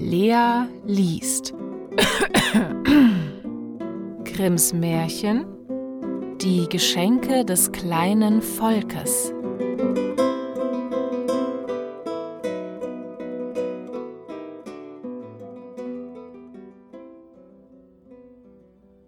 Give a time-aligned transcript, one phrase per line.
[0.00, 1.52] Lea liest.
[4.24, 5.44] Grimms Märchen.
[6.40, 9.34] Die Geschenke des kleinen Volkes.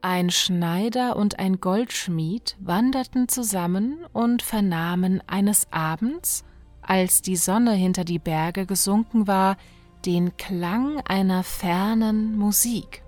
[0.03, 6.45] Ein Schneider und ein Goldschmied wanderten zusammen und vernahmen eines Abends,
[6.83, 9.57] als die Sonne hinter die Berge gesunken war,
[10.05, 13.03] den Klang einer fernen Musik,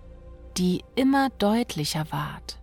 [0.57, 2.59] die immer deutlicher ward.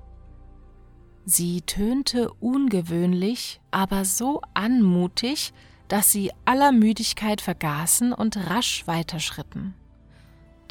[1.25, 5.53] Sie tönte ungewöhnlich, aber so anmutig,
[5.87, 9.75] dass sie aller Müdigkeit vergaßen und rasch weiterschritten.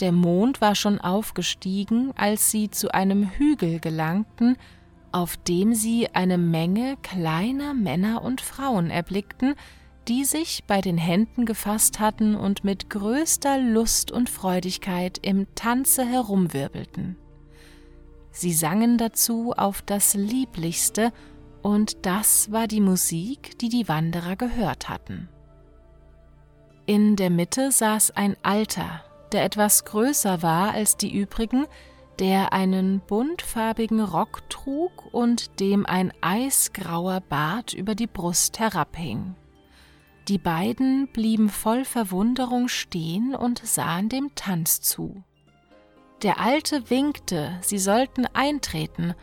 [0.00, 4.56] Der Mond war schon aufgestiegen, als sie zu einem Hügel gelangten,
[5.12, 9.56] auf dem sie eine Menge kleiner Männer und Frauen erblickten,
[10.08, 16.04] die sich bei den Händen gefasst hatten und mit größter Lust und Freudigkeit im Tanze
[16.04, 17.16] herumwirbelten.
[18.32, 21.12] Sie sangen dazu auf das Lieblichste,
[21.62, 25.28] und das war die Musik, die die Wanderer gehört hatten.
[26.86, 31.66] In der Mitte saß ein Alter, der etwas größer war als die übrigen,
[32.18, 39.34] der einen buntfarbigen Rock trug und dem ein eisgrauer Bart über die Brust herabhing.
[40.28, 45.24] Die beiden blieben voll Verwunderung stehen und sahen dem Tanz zu.
[46.22, 49.14] Der Alte winkte, sie sollten eintreten,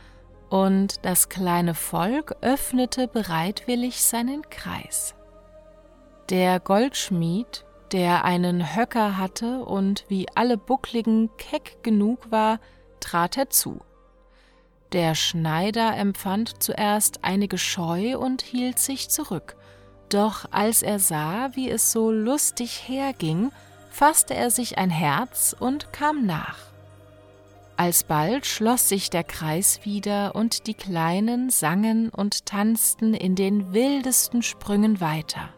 [0.50, 5.14] und das kleine Volk öffnete bereitwillig seinen Kreis.
[6.30, 12.60] Der Goldschmied, der einen Höcker hatte und wie alle Buckligen keck genug war,
[13.00, 13.82] trat herzu.
[14.94, 19.58] Der Schneider empfand zuerst einige Scheu und hielt sich zurück,
[20.10, 23.52] doch als er sah, wie es so lustig herging,
[23.90, 26.58] fasste er sich ein Herz und kam nach.
[27.78, 34.42] Alsbald schloss sich der Kreis wieder und die Kleinen sangen und tanzten in den wildesten
[34.42, 35.50] Sprüngen weiter.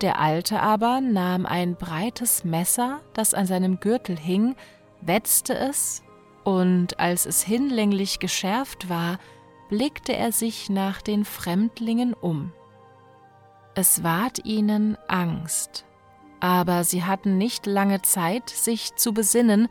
[0.00, 4.56] Der Alte aber nahm ein breites Messer, das an seinem Gürtel hing,
[5.00, 6.02] wetzte es,
[6.44, 9.18] und als es hinlänglich geschärft war,
[9.68, 12.52] blickte er sich nach den Fremdlingen um.
[13.80, 15.84] Es ward ihnen Angst,
[16.40, 19.68] aber sie hatten nicht lange Zeit, sich zu besinnen,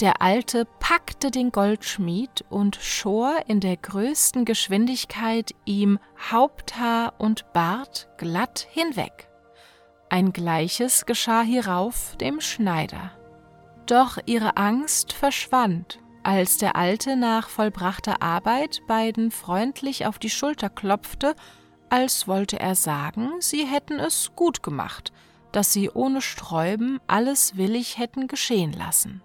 [0.00, 5.98] der Alte packte den Goldschmied und schor in der größten Geschwindigkeit ihm
[6.30, 9.28] Haupthaar und Bart glatt hinweg.
[10.08, 13.10] Ein gleiches geschah hierauf dem Schneider.
[13.84, 20.70] Doch ihre Angst verschwand, als der Alte nach vollbrachter Arbeit beiden freundlich auf die Schulter
[20.70, 21.34] klopfte
[21.90, 25.12] als wollte er sagen, sie hätten es gut gemacht,
[25.52, 29.22] dass sie ohne Sträuben alles willig hätten geschehen lassen.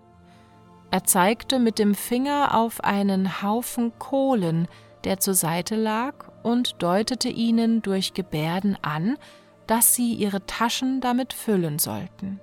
[0.91, 4.67] Er zeigte mit dem Finger auf einen Haufen Kohlen,
[5.03, 9.17] der zur Seite lag, und deutete ihnen durch Gebärden an,
[9.67, 12.39] dass sie ihre Taschen damit füllen sollten.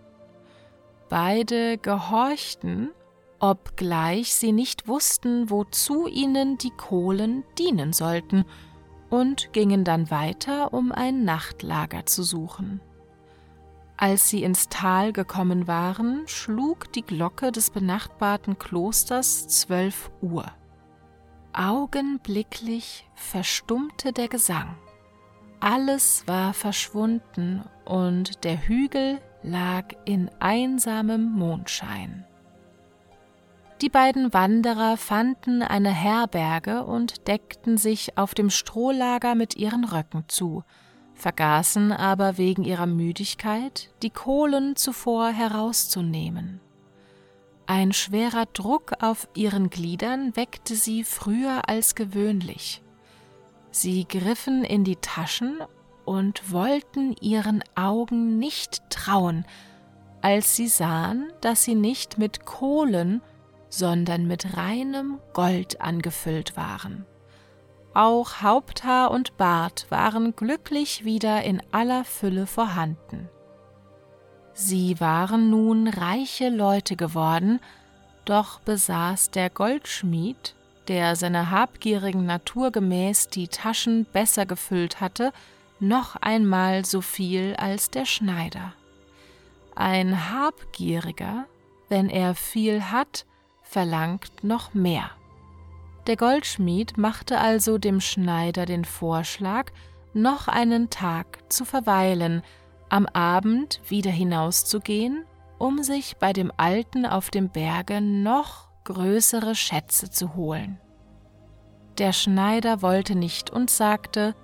[1.08, 2.90] Beide gehorchten,
[3.38, 8.44] obgleich sie nicht wussten, wozu ihnen die Kohlen dienen sollten,
[9.12, 12.80] und gingen dann weiter, um ein Nachtlager zu suchen.
[13.98, 20.46] Als sie ins Tal gekommen waren, schlug die Glocke des benachbarten Klosters zwölf Uhr.
[21.52, 24.76] Augenblicklich verstummte der Gesang.
[25.60, 32.24] Alles war verschwunden und der Hügel lag in einsamem Mondschein.
[33.82, 40.22] Die beiden Wanderer fanden eine Herberge und deckten sich auf dem Strohlager mit ihren Röcken
[40.28, 40.62] zu,
[41.15, 46.60] vergaßen aber wegen ihrer Müdigkeit, die Kohlen zuvor herauszunehmen.
[47.66, 52.82] Ein schwerer Druck auf ihren Gliedern weckte sie früher als gewöhnlich.
[53.72, 55.59] Sie griffen in die Taschen
[56.04, 59.44] und wollten ihren Augen nicht trauen,
[60.20, 63.23] als sie sahen, dass sie nicht mit Kohlen,
[63.72, 67.06] sondern mit reinem Gold angefüllt waren.
[67.94, 73.30] Auch Haupthaar und Bart waren glücklich wieder in aller Fülle vorhanden.
[74.52, 77.60] Sie waren nun reiche Leute geworden,
[78.26, 80.54] doch besaß der Goldschmied,
[80.88, 85.32] der seiner habgierigen Natur gemäß die Taschen besser gefüllt hatte,
[85.80, 88.75] noch einmal so viel als der Schneider.
[89.75, 91.46] Ein Habgieriger,
[91.88, 93.25] wenn er viel hat,
[93.72, 95.10] verlangt noch mehr.
[96.06, 99.70] Der Goldschmied machte also dem Schneider den Vorschlag,
[100.14, 102.42] noch einen Tag zu verweilen,
[102.88, 105.24] am Abend wieder hinauszugehen
[105.62, 110.80] um sich bei dem Alten auf dem Berge noch größere Schätze zu holen.
[111.98, 114.34] Der Schneider wollte nicht und sagte,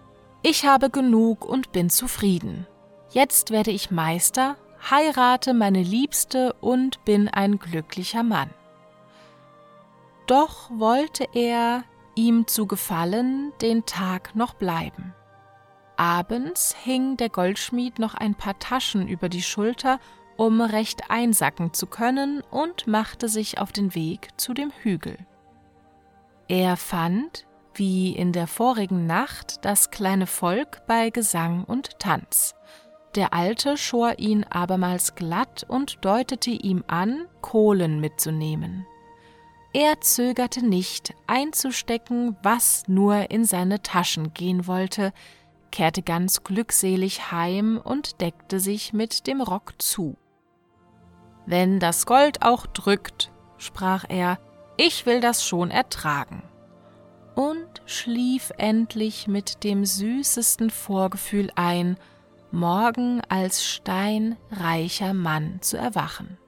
[0.44, 2.68] ich habe genug und bin zufrieden.
[3.10, 4.54] Jetzt werde ich Meister,
[4.92, 8.50] heirate meine Liebste und bin ein glücklicher Mann.
[10.28, 11.84] Doch wollte er,
[12.14, 15.14] ihm zu gefallen, den Tag noch bleiben.
[15.96, 19.98] Abends hing der Goldschmied noch ein paar Taschen über die Schulter,
[20.36, 25.16] um recht einsacken zu können, und machte sich auf den Weg zu dem Hügel.
[26.46, 32.54] Er fand, wie in der vorigen Nacht, das kleine Volk bei Gesang und Tanz.
[33.14, 38.86] Der Alte schor ihn abermals glatt und deutete ihm an, Kohlen mitzunehmen.
[39.72, 45.12] Er zögerte nicht, einzustecken, was nur in seine Taschen gehen wollte,
[45.70, 50.16] kehrte ganz glückselig heim und deckte sich mit dem Rock zu.
[51.44, 54.38] Wenn das Gold auch drückt, sprach er,
[54.76, 56.42] ich will das schon ertragen.
[57.34, 61.96] Und schlief endlich mit dem süßesten Vorgefühl ein,
[62.50, 66.38] morgen als steinreicher Mann zu erwachen.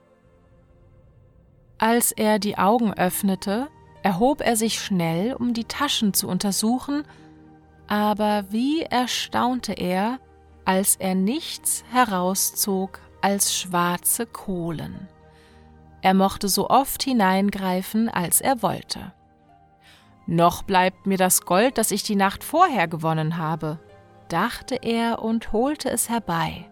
[1.81, 3.69] Als er die Augen öffnete,
[4.03, 7.05] erhob er sich schnell, um die Taschen zu untersuchen,
[7.87, 10.19] aber wie erstaunte er,
[10.67, 15.09] als er nichts herauszog als schwarze Kohlen.
[16.03, 19.13] Er mochte so oft hineingreifen, als er wollte.
[20.27, 23.79] Noch bleibt mir das Gold, das ich die Nacht vorher gewonnen habe,
[24.29, 26.71] dachte er und holte es herbei.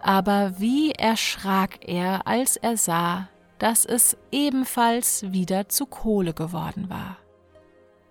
[0.00, 3.28] Aber wie erschrak er, als er sah,
[3.62, 7.18] dass es ebenfalls wieder zu Kohle geworden war.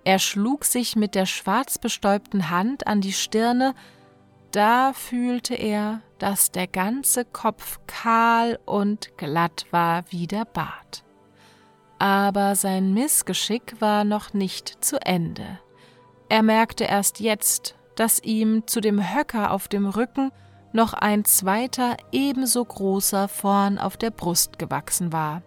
[0.06, 3.76] Er schlug sich mit der schwarz bestäubten Hand an die Stirne,
[4.52, 11.04] da fühlte er, dass der ganze Kopf kahl und glatt war wie der Bart.
[12.00, 15.60] Aber sein Missgeschick war noch nicht zu Ende.
[16.30, 20.32] Er merkte erst jetzt, dass ihm zu dem Höcker auf dem Rücken
[20.74, 25.42] noch ein zweiter ebenso großer vorn auf der Brust gewachsen war.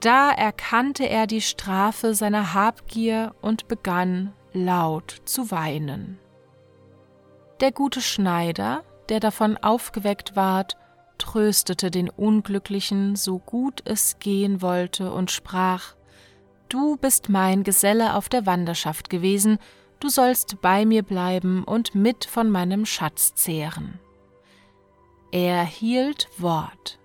[0.00, 6.18] Da erkannte er die Strafe seiner Habgier und begann laut zu weinen.
[7.60, 10.76] Der gute Schneider, der davon aufgeweckt ward,
[11.18, 15.94] tröstete den Unglücklichen, so gut es gehen wollte, und sprach
[16.68, 19.58] Du bist mein Geselle auf der Wanderschaft gewesen,
[20.00, 23.98] du sollst bei mir bleiben und mit von meinem Schatz zehren.
[25.30, 26.98] Er hielt Wort,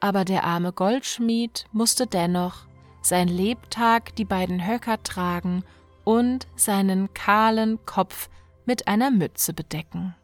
[0.00, 2.66] aber der arme Goldschmied musste dennoch
[3.00, 5.64] sein Lebtag die beiden Höcker tragen
[6.04, 8.28] und seinen kahlen Kopf
[8.66, 10.14] mit einer Mütze bedecken.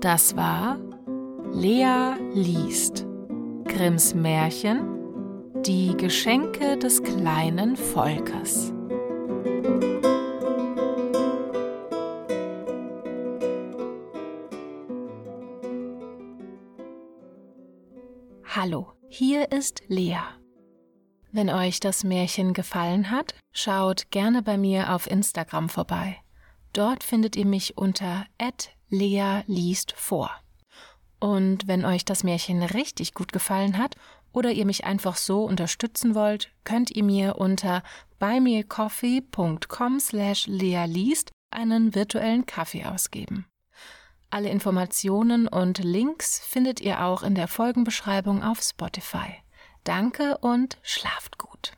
[0.00, 0.78] Das war
[1.52, 3.06] Lea liest
[3.66, 8.72] Grimms Märchen Die Geschenke des kleinen Volkes.
[18.62, 20.18] Hallo, hier ist Lea.
[21.32, 26.18] Wenn euch das Märchen gefallen hat, schaut gerne bei mir auf Instagram vorbei.
[26.74, 28.26] Dort findet ihr mich unter
[28.90, 30.30] Lea liest vor.
[31.20, 33.96] Und wenn euch das Märchen richtig gut gefallen hat
[34.30, 37.82] oder ihr mich einfach so unterstützen wollt, könnt ihr mir unter
[38.18, 43.46] buymeacoffee.com slash lealiest einen virtuellen Kaffee ausgeben.
[44.30, 49.34] Alle Informationen und Links findet ihr auch in der Folgenbeschreibung auf Spotify.
[49.82, 51.72] Danke und schlaft gut.